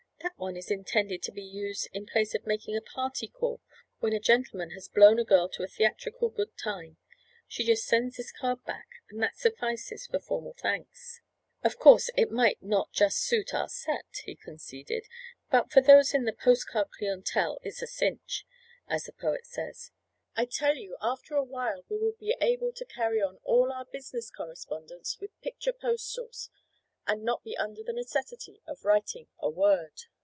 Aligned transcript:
That 0.23 0.37
one 0.37 0.55
is 0.55 0.69
intended 0.69 1.23
to 1.23 1.31
be 1.31 1.41
used 1.43 1.87
in 1.93 2.05
place 2.05 2.35
of 2.35 2.45
making 2.45 2.75
a 2.77 2.81
party 2.81 3.27
call 3.27 3.59
when 3.99 4.13
a 4.13 4.19
gentleman 4.19 4.69
has 4.71 4.87
blown 4.87 5.17
a 5.17 5.23
girl 5.23 5.49
to 5.49 5.63
a 5.63 5.67
theatrical 5.67 6.29
good 6.29 6.55
time. 6.59 6.97
She 7.47 7.63
just 7.65 7.85
sends 7.87 8.17
this 8.17 8.31
card 8.31 8.63
back 8.63 8.87
and 9.09 9.21
that 9.23 9.35
suffices 9.37 10.05
for 10.05 10.19
formal 10.19 10.53
thanks. 10.53 11.21
"Of 11.63 11.79
course 11.79 12.11
it 12.15 12.29
might 12.29 12.61
not 12.61 12.91
just 12.91 13.17
suit 13.19 13.51
our 13.55 13.67
set," 13.67 14.21
he 14.25 14.35
conceded, 14.35 15.07
"but 15.49 15.71
for 15.71 15.81
those 15.81 16.13
in 16.13 16.25
the 16.25 16.33
post 16.33 16.67
card 16.67 16.89
clientele 16.91 17.57
it's 17.63 17.81
a 17.81 17.87
cinch, 17.87 18.45
as 18.87 19.05
the 19.05 19.13
poet 19.13 19.47
says. 19.47 19.89
I 20.35 20.45
tell 20.45 20.75
you 20.75 20.97
after 21.01 21.33
a 21.35 21.43
while 21.43 21.83
we 21.89 21.97
will 21.97 22.15
be 22.19 22.35
able 22.39 22.73
to 22.73 22.85
carry 22.85 23.23
on 23.23 23.39
all 23.43 23.71
our 23.71 23.85
business 23.85 24.29
correspondence 24.29 25.17
with 25.19 25.39
picture 25.41 25.73
postals 25.73 26.51
and 27.07 27.23
not 27.23 27.43
be 27.43 27.57
under 27.57 27.81
the 27.83 27.91
necessity 27.93 28.61
of 28.67 28.85
writing 28.85 29.27
a 29.39 29.49
word. 29.49 30.03